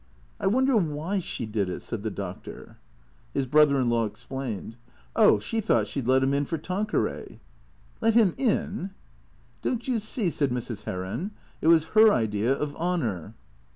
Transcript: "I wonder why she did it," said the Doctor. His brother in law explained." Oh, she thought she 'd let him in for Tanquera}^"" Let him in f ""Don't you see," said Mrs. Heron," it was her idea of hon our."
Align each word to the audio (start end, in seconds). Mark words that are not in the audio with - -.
"I 0.39 0.47
wonder 0.47 0.75
why 0.77 1.19
she 1.19 1.45
did 1.45 1.69
it," 1.69 1.83
said 1.83 2.01
the 2.01 2.09
Doctor. 2.09 2.79
His 3.35 3.45
brother 3.45 3.79
in 3.79 3.87
law 3.87 4.05
explained." 4.05 4.75
Oh, 5.15 5.37
she 5.37 5.61
thought 5.61 5.85
she 5.85 6.01
'd 6.01 6.07
let 6.07 6.23
him 6.23 6.33
in 6.33 6.43
for 6.45 6.57
Tanquera}^"" 6.57 7.37
Let 8.01 8.15
him 8.15 8.33
in 8.35 8.85
f 8.85 8.91
""Don't 9.61 9.87
you 9.87 9.99
see," 9.99 10.31
said 10.31 10.49
Mrs. 10.49 10.85
Heron," 10.85 11.33
it 11.61 11.67
was 11.67 11.83
her 11.93 12.11
idea 12.11 12.51
of 12.51 12.73
hon 12.77 13.03
our." 13.03 13.33